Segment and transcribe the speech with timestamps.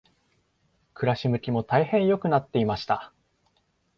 [0.95, 3.13] 暮し向きも大変良くなっていました。